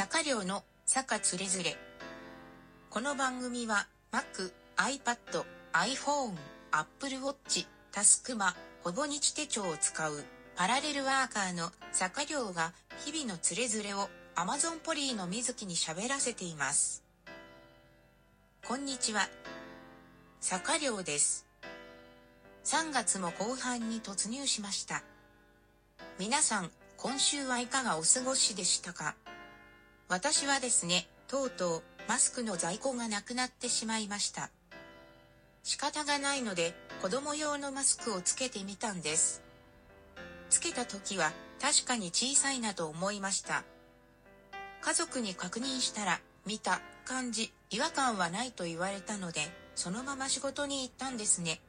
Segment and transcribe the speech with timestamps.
[0.00, 1.76] 坂寮の坂つれづれ。
[2.88, 6.32] この番組は Mac、iPad、iPhone、
[6.70, 10.24] Apple Watch、タスクマ、ほぼ日手帳を使う
[10.56, 12.72] パラレルワーカーの坂寮が
[13.04, 17.02] 日々のつれづれを Amazon ポリーの水木に喋らせています。
[18.66, 19.28] こんにちは。
[20.40, 21.44] 坂寮です。
[22.64, 25.02] 3月も後半に突入しました。
[26.18, 29.14] 皆さん、今週はいかがお過ごしでしたか？
[30.10, 34.50] 私はですね、とうとうマスクの在庫がなくなってしまいました。
[35.62, 39.40] 仕方がないので子供用のマスクをつけてみたんです。
[40.48, 41.30] つけた時は
[41.62, 43.62] 確かに小さいなと思いました。
[44.80, 49.42] 家族に確認したら見た感じ違和感はないと言われたので
[49.76, 51.60] そのまま仕事に行ったんですね。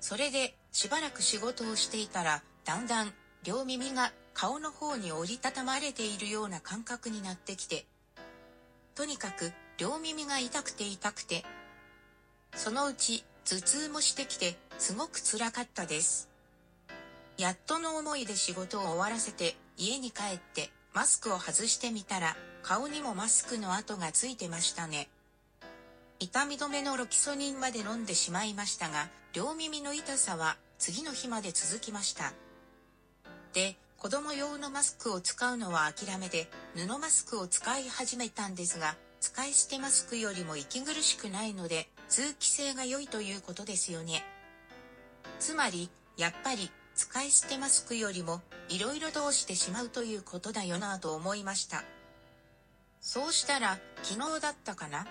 [0.00, 3.12] それでしばらく仕事をしていたらだんだん
[3.44, 7.86] 両耳が顔の方に折りたたまれているような感覚になってきて、
[8.94, 11.42] とにかく両耳が痛くて痛くて、
[12.54, 16.30] そのうち頭痛もしてきてすごく辛かったです。
[17.36, 25.08] やっとの思いで仕事を終わらせて家に帰ってマスクを外してみたら顔にもマスクの跡がついてましたね。
[26.20, 32.32] 痛み止めのロキソニンまで飲んでしまいましたが、両耳の痛さは次の日まで続きました。
[33.52, 44.24] で、子供用のマスクを使うのは諦めて、布マスクを使い始めたんですが、使い捨てマスクよりも息苦しくないので、通気性が良いということですよね。
[45.40, 51.82] つまり、やっぱり、使い捨てマスクよりも、色々通してしまうということだよなぁと思いました。
[53.00, 55.08] そうしたら、昨日だったかな？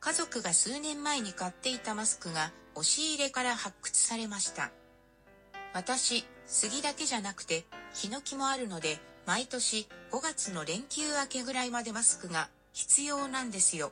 [0.00, 4.70] 家族が数年前に買っていたマスクが、押し入れから発掘されました。
[5.74, 7.64] 私、杉だけじゃなくて、
[7.94, 13.90] ヒノキもあるので、毎年5月の連休明けぐらいまでマスクが必要なんですよ。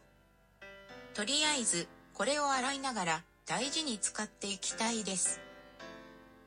[1.15, 5.41] とりあえず、これを洗いながら大事に使っていきたいです。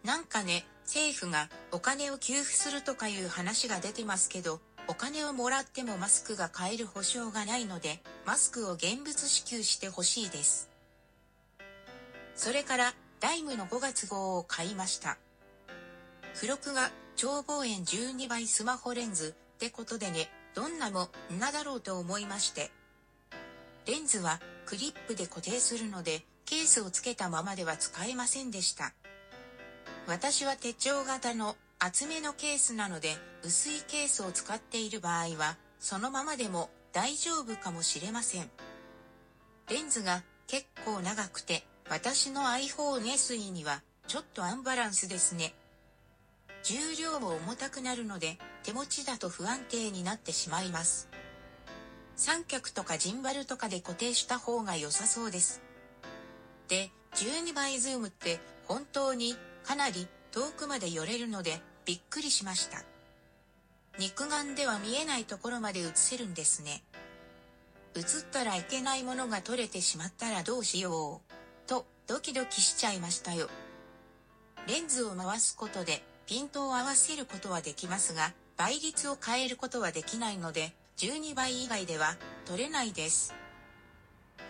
[0.03, 10.69] なんかね、政府がお金を給付するとかいう話が出てますけど、お金をもらってもマスクが買える保証がないので、マスクを現物支給してほしいです。
[12.35, 15.17] それから、ダイムの5月号を買いました。
[16.33, 22.71] 付録が超望遠12倍スマホレンズってことでね、どんなもんなだろうと思いまして。
[23.85, 28.93] レンズはクリップで固定するので、ケースをつけたままでは使えませんでした。
[30.07, 38.49] 私は手帳型の厚めのケースなので、薄いケースを使っている場合は、そのままでも大丈夫かもしれません。
[39.69, 45.53] レンズが結構長くて、私の iPhone SE にはちょっとアンバランスですね。
[46.63, 51.09] 重量も重たくなるので手持ちだと不安定になってしまいます。
[52.15, 55.61] 三脚とかジンバルとかで固定した方が良さそうです。
[56.69, 59.35] で、12倍ズームって本当に
[59.65, 62.83] かなり遠くまで寄れるのでびっくりしました。
[63.99, 66.83] 肉眼では見えないところまで映せるんですね。
[67.95, 71.67] 映ったらいけないものが撮れてしまったらどうしよう。
[71.67, 73.49] とドキドキしちゃいましたよ。
[74.67, 83.33] レンズを回すことでピントを合わせることはできますが、倍率を変えることはできないので、12倍以外では撮れないです。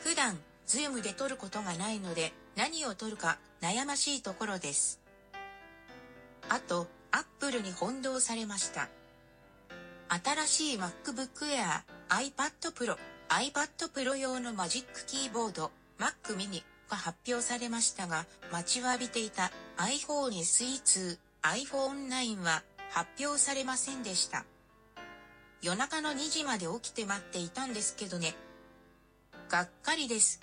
[0.02, 5.00] 普段、ズームで撮ることがないので、何を撮るか悩ましいところです。
[6.50, 8.90] あと、アップルに翻弄されました。
[10.10, 12.98] 新しい MacBook Air、iPad Pro、
[13.30, 24.46] iPad Pro 用のマジックキーボード、Mac mini が発表されましたが、待ちわびていた iPhone SE2 iPhone9 は発表されませんでした。
[25.62, 28.34] 夜中の2時まで起きて待っていたんですけどね。
[29.50, 30.40] がっかりです。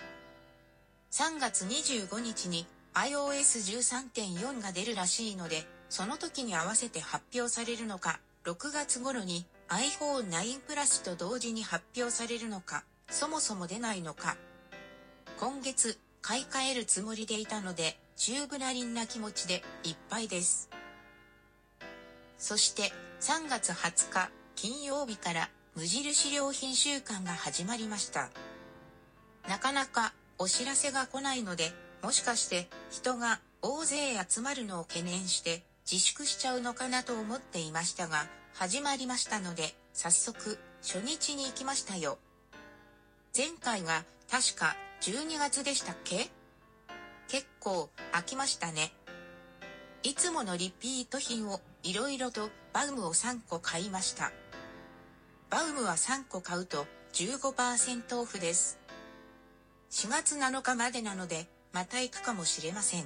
[1.11, 14.37] 3月25日に iOS13.4 が出るらしいので、その時に合わせて発表されるのか、6月頃に iPhone9 プラスと同時に発表されるのか、そもそも出ないのか。
[15.39, 20.69] 今月、買い替えるつもりでいたので、中ぶなりんな気持ちでいっぱいです。
[22.41, 28.31] そして3月20日金曜日から無印良品週間が始まりました。
[29.47, 31.71] なかなかお知らせが来ないので、
[32.01, 42.17] もしかして人が大勢集まるのを懸念して自粛しちゃうのかなと思っていましたが、始まりましたので、早速初日に行きましたよ。
[43.37, 46.27] 前回が確か12月でしたっけ？
[47.27, 48.91] 結構飽きましたね。
[50.01, 54.31] いつものリピート品をいろいろとバウムを3個買いました。
[55.49, 58.79] バウムは3個買うと15%オフです。
[59.89, 63.05] 4月7日までなので、また行くかもしれません。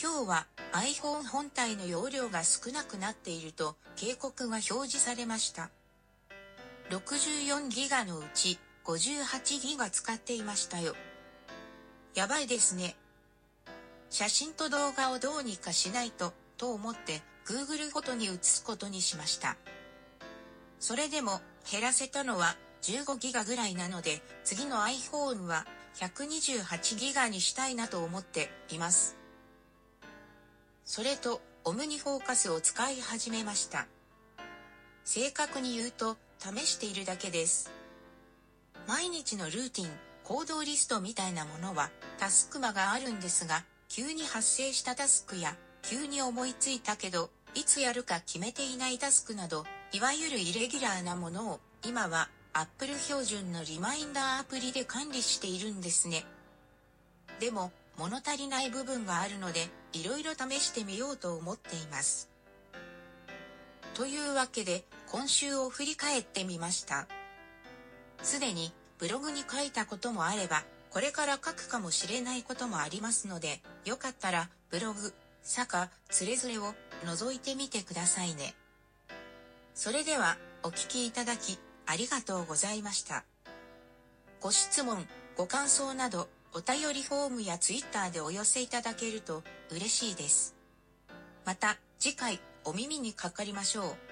[0.00, 5.70] 今日は iPhone 本体の容量が少なくなっていると警告が表示されました。
[6.90, 10.94] 64ギガのうち58ギガ使っていましたよ。
[12.14, 12.96] やばいですね。
[14.10, 19.56] 写真と動画をどうにかしないと、と思って Google フォトに移すことにしました。
[20.78, 25.66] それでも減らせたのは15ギガぐらいなので、次の iPhone は
[25.96, 29.16] 128ギガにしたいなと思っています。
[30.84, 33.88] それと、オムニフォーカスを使い始めました。
[35.04, 37.72] 正確に言うと、試しているだけです。
[38.86, 39.90] 毎日のルーティン、
[40.22, 45.56] 行動リストみたいなものはタスクマがあるんですが、急に発生したタスクや、
[45.88, 56.24] 急に思いついたけど、いつやるか決めていないタスクなど、いわゆるイレギュラーなものを、今は Apple 標準のリマインダーアプリで管理しているんですね。
[57.38, 62.28] でも、物足りない部分があるので、いろいろ試してみようと思っています。
[63.94, 67.06] というわけで、今週を振り返ってみました。
[68.22, 75.14] すでにブログに書いたこともあれば、これから書くかもしれないこともありますので、よかったらブログ、
[75.46, 78.54] 坂、つれづれを覗いてみてくださいね。
[79.74, 83.24] それでは、お聞きいただき、ありがとうございました。
[84.40, 85.06] ご質問、
[85.36, 90.56] ご感想など、お便りフォームやツイッターでお寄せいただけると嬉しいです。
[91.44, 94.05] また次回お耳にかかりましょう。